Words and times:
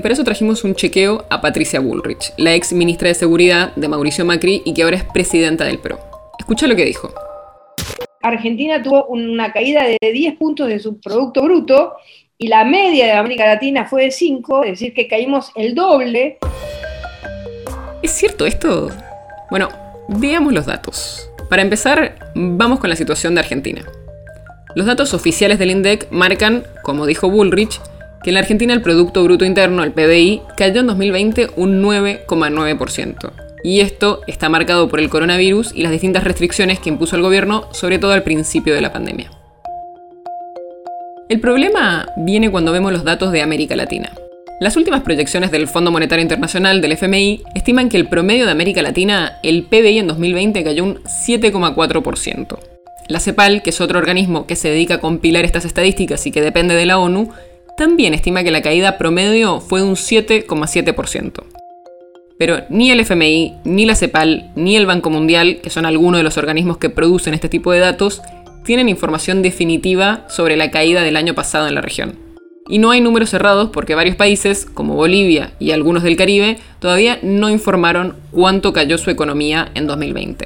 Y 0.00 0.02
para 0.02 0.14
eso 0.14 0.24
trajimos 0.24 0.64
un 0.64 0.74
chequeo 0.74 1.26
a 1.28 1.42
Patricia 1.42 1.78
Bullrich, 1.78 2.32
la 2.38 2.54
ex 2.54 2.72
ministra 2.72 3.08
de 3.08 3.14
Seguridad 3.14 3.74
de 3.76 3.86
Mauricio 3.86 4.24
Macri 4.24 4.62
y 4.64 4.72
que 4.72 4.82
ahora 4.82 4.96
es 4.96 5.04
presidenta 5.04 5.66
del 5.66 5.78
PRO. 5.78 6.00
Escucha 6.38 6.66
lo 6.66 6.74
que 6.74 6.86
dijo. 6.86 7.12
Argentina 8.22 8.82
tuvo 8.82 9.04
una 9.08 9.52
caída 9.52 9.84
de 9.84 9.98
10 10.00 10.38
puntos 10.38 10.68
de 10.68 10.78
su 10.78 10.98
Producto 11.02 11.42
Bruto 11.42 11.96
y 12.38 12.48
la 12.48 12.64
media 12.64 13.04
de 13.04 13.12
América 13.12 13.44
Latina 13.44 13.84
fue 13.84 14.04
de 14.04 14.10
5, 14.10 14.64
es 14.64 14.70
decir, 14.70 14.94
que 14.94 15.06
caímos 15.06 15.52
el 15.54 15.74
doble. 15.74 16.38
¿Es 18.02 18.12
cierto 18.12 18.46
esto? 18.46 18.88
Bueno, 19.50 19.68
veamos 20.08 20.54
los 20.54 20.64
datos. 20.64 21.30
Para 21.50 21.60
empezar, 21.60 22.32
vamos 22.34 22.80
con 22.80 22.88
la 22.88 22.96
situación 22.96 23.34
de 23.34 23.40
Argentina. 23.40 23.82
Los 24.74 24.86
datos 24.86 25.12
oficiales 25.12 25.58
del 25.58 25.72
INDEC 25.72 26.10
marcan, 26.10 26.64
como 26.84 27.04
dijo 27.04 27.28
Bullrich, 27.28 27.82
que 28.22 28.30
en 28.30 28.34
la 28.34 28.40
Argentina 28.40 28.74
el 28.74 28.82
Producto 28.82 29.24
Bruto 29.24 29.44
Interno, 29.44 29.82
el 29.82 29.92
PBI, 29.92 30.42
cayó 30.56 30.80
en 30.80 30.86
2020 30.88 31.50
un 31.56 31.82
9,9%. 31.82 33.32
Y 33.62 33.80
esto 33.80 34.20
está 34.26 34.48
marcado 34.48 34.88
por 34.88 35.00
el 35.00 35.10
coronavirus 35.10 35.72
y 35.74 35.82
las 35.82 35.92
distintas 35.92 36.24
restricciones 36.24 36.78
que 36.80 36.88
impuso 36.88 37.16
el 37.16 37.22
gobierno, 37.22 37.68
sobre 37.72 37.98
todo 37.98 38.12
al 38.12 38.22
principio 38.22 38.74
de 38.74 38.80
la 38.80 38.92
pandemia. 38.92 39.30
El 41.28 41.40
problema 41.40 42.08
viene 42.16 42.50
cuando 42.50 42.72
vemos 42.72 42.92
los 42.92 43.04
datos 43.04 43.32
de 43.32 43.42
América 43.42 43.76
Latina. 43.76 44.10
Las 44.60 44.76
últimas 44.76 45.02
proyecciones 45.02 45.50
del 45.50 45.68
Fondo 45.68 45.90
Monetario 45.90 46.22
Internacional, 46.22 46.82
del 46.82 46.92
FMI, 46.92 47.42
estiman 47.54 47.88
que 47.88 47.96
el 47.96 48.08
promedio 48.08 48.44
de 48.44 48.52
América 48.52 48.82
Latina, 48.82 49.38
el 49.42 49.62
PBI 49.62 50.00
en 50.00 50.08
2020 50.08 50.64
cayó 50.64 50.84
un 50.84 50.96
7,4%. 51.04 52.58
La 53.08 53.20
CEPAL, 53.20 53.62
que 53.62 53.70
es 53.70 53.80
otro 53.80 53.98
organismo 53.98 54.46
que 54.46 54.56
se 54.56 54.68
dedica 54.68 54.96
a 54.96 55.00
compilar 55.00 55.44
estas 55.44 55.64
estadísticas 55.64 56.26
y 56.26 56.30
que 56.30 56.42
depende 56.42 56.74
de 56.74 56.86
la 56.86 56.98
ONU, 56.98 57.30
también 57.80 58.12
estima 58.12 58.44
que 58.44 58.50
la 58.50 58.60
caída 58.60 58.98
promedio 58.98 59.58
fue 59.58 59.82
un 59.82 59.94
7,7%. 59.94 61.44
Pero 62.38 62.58
ni 62.68 62.90
el 62.90 63.00
FMI, 63.00 63.54
ni 63.64 63.86
la 63.86 63.94
CEPAL, 63.94 64.52
ni 64.54 64.76
el 64.76 64.84
Banco 64.84 65.08
Mundial, 65.08 65.60
que 65.62 65.70
son 65.70 65.86
algunos 65.86 66.18
de 66.18 66.22
los 66.22 66.36
organismos 66.36 66.76
que 66.76 66.90
producen 66.90 67.32
este 67.32 67.48
tipo 67.48 67.72
de 67.72 67.78
datos, 67.78 68.20
tienen 68.66 68.90
información 68.90 69.40
definitiva 69.40 70.26
sobre 70.28 70.58
la 70.58 70.70
caída 70.70 71.00
del 71.00 71.16
año 71.16 71.34
pasado 71.34 71.68
en 71.68 71.74
la 71.74 71.80
región. 71.80 72.18
Y 72.68 72.80
no 72.80 72.90
hay 72.90 73.00
números 73.00 73.30
cerrados 73.30 73.70
porque 73.70 73.94
varios 73.94 74.16
países, 74.16 74.66
como 74.66 74.94
Bolivia 74.94 75.54
y 75.58 75.70
algunos 75.70 76.02
del 76.02 76.18
Caribe, 76.18 76.58
todavía 76.80 77.18
no 77.22 77.48
informaron 77.48 78.16
cuánto 78.30 78.74
cayó 78.74 78.98
su 78.98 79.08
economía 79.08 79.70
en 79.74 79.86
2020. 79.86 80.44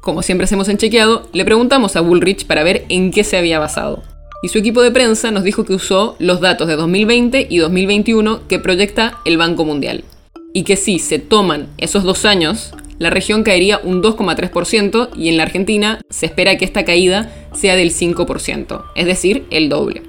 Como 0.00 0.22
siempre 0.22 0.44
hacemos 0.44 0.68
en 0.68 0.78
Chequeado, 0.78 1.28
le 1.32 1.44
preguntamos 1.44 1.96
a 1.96 2.00
Bullrich 2.00 2.46
para 2.46 2.62
ver 2.62 2.84
en 2.88 3.10
qué 3.10 3.24
se 3.24 3.38
había 3.38 3.58
basado 3.58 4.04
y 4.42 4.48
su 4.48 4.58
equipo 4.58 4.82
de 4.82 4.90
prensa 4.90 5.30
nos 5.30 5.44
dijo 5.44 5.64
que 5.64 5.74
usó 5.74 6.16
los 6.18 6.40
datos 6.40 6.68
de 6.68 6.76
2020 6.76 7.46
y 7.48 7.58
2021 7.58 8.46
que 8.48 8.58
proyecta 8.58 9.18
el 9.24 9.38
Banco 9.38 9.64
Mundial. 9.64 10.04
Y 10.52 10.64
que 10.64 10.76
si 10.76 10.98
se 10.98 11.18
toman 11.18 11.68
esos 11.78 12.04
dos 12.04 12.24
años, 12.24 12.72
la 12.98 13.10
región 13.10 13.42
caería 13.42 13.80
un 13.82 14.02
2,3% 14.02 15.10
y 15.16 15.28
en 15.28 15.36
la 15.36 15.42
Argentina 15.42 16.00
se 16.08 16.26
espera 16.26 16.56
que 16.56 16.64
esta 16.64 16.84
caída 16.84 17.30
sea 17.52 17.76
del 17.76 17.92
5%, 17.92 18.84
es 18.94 19.06
decir, 19.06 19.44
el 19.50 19.68
doble. 19.68 20.02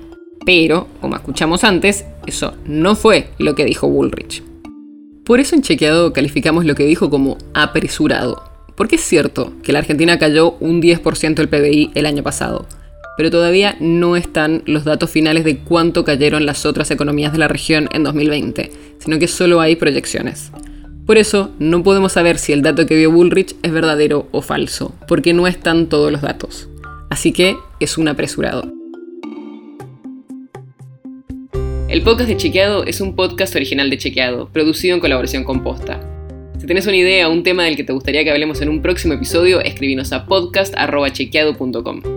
Pero, 0.45 0.87
como 1.01 1.15
escuchamos 1.15 1.63
antes, 1.65 2.05
eso 2.25 2.53
no 2.65 2.95
fue 2.95 3.27
lo 3.37 3.55
que 3.55 3.65
dijo 3.65 3.89
Bullrich. 3.89 4.43
Por 5.25 5.41
eso 5.41 5.55
en 5.55 5.61
Chequeado 5.61 6.13
calificamos 6.13 6.63
lo 6.63 6.75
que 6.75 6.85
dijo 6.85 7.09
como 7.09 7.37
apresurado. 7.53 8.41
Porque 8.75 8.95
es 8.95 9.01
cierto 9.01 9.51
que 9.63 9.73
la 9.73 9.79
Argentina 9.79 10.17
cayó 10.17 10.51
un 10.61 10.81
10% 10.81 11.39
el 11.39 11.49
PBI 11.49 11.91
el 11.95 12.05
año 12.05 12.23
pasado, 12.23 12.65
pero 13.17 13.31
todavía 13.31 13.75
no 13.79 14.15
están 14.15 14.61
los 14.65 14.85
datos 14.85 15.09
finales 15.09 15.43
de 15.43 15.57
cuánto 15.57 16.05
cayeron 16.05 16.45
las 16.45 16.65
otras 16.65 16.91
economías 16.91 17.33
de 17.33 17.39
la 17.39 17.47
región 17.47 17.89
en 17.91 18.03
2020, 18.03 18.71
sino 18.99 19.19
que 19.19 19.27
solo 19.27 19.59
hay 19.59 19.75
proyecciones. 19.75 20.51
Por 21.07 21.17
eso, 21.17 21.51
no 21.57 21.83
podemos 21.83 22.13
saber 22.13 22.37
si 22.37 22.53
el 22.53 22.61
dato 22.61 22.85
que 22.85 22.95
dio 22.95 23.11
Bullrich 23.11 23.55
es 23.63 23.71
verdadero 23.71 24.27
o 24.31 24.41
falso, 24.41 24.93
porque 25.07 25.33
no 25.33 25.47
están 25.47 25.87
todos 25.87 26.11
los 26.11 26.21
datos. 26.21 26.69
Así 27.09 27.31
que 27.31 27.55
es 27.79 27.97
un 27.97 28.07
apresurado. 28.07 28.71
El 31.87 32.01
podcast 32.03 32.29
de 32.29 32.35
Chequeado 32.35 32.83
es 32.83 32.99
un 32.99 33.15
podcast 33.15 33.55
original 33.55 33.89
de 33.89 33.97
Chequeado, 33.97 34.49
producido 34.49 34.93
en 34.95 34.99
colaboración 34.99 35.45
con 35.45 35.63
Posta. 35.63 36.01
Si 36.59 36.67
tenés 36.67 36.85
una 36.85 36.97
idea 36.97 37.29
o 37.29 37.31
un 37.31 37.43
tema 37.43 37.63
del 37.63 37.77
que 37.77 37.85
te 37.85 37.93
gustaría 37.93 38.25
que 38.25 38.31
hablemos 38.31 38.61
en 38.61 38.67
un 38.67 38.81
próximo 38.81 39.13
episodio, 39.13 39.61
escribinos 39.61 40.11
a 40.11 40.25
podcast.chequeado.com. 40.25 42.16